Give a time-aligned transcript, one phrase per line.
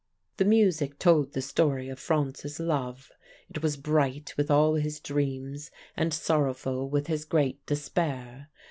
[0.37, 3.11] "The music told the story of Franz's love;
[3.51, 8.49] it was bright with all his dreams, and sorrowful with his great despair.